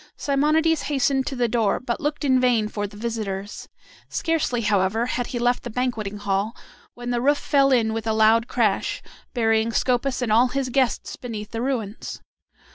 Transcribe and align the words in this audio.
Simonides 0.17 0.81
hastened 0.81 1.27
to 1.27 1.35
the 1.35 1.47
door, 1.47 1.79
but 1.79 2.01
looked 2.01 2.25
in 2.25 2.39
vain 2.39 2.67
for 2.67 2.87
the 2.87 2.97
visitors. 2.97 3.69
Scarcely, 4.09 4.61
however, 4.61 5.05
had 5.05 5.27
he 5.27 5.37
left 5.37 5.61
the 5.61 5.69
banqueting 5.69 6.17
hall 6.17 6.55
when 6.95 7.11
the 7.11 7.21
roof 7.21 7.37
fell 7.37 7.71
in 7.71 7.93
with 7.93 8.07
a 8.07 8.13
loud 8.13 8.47
crash, 8.47 9.03
burying 9.35 9.71
Scopas 9.71 10.23
and 10.23 10.31
all 10.31 10.47
his 10.47 10.69
guests 10.69 11.17
beneath 11.17 11.51
the 11.51 11.61
ruins. 11.61 12.19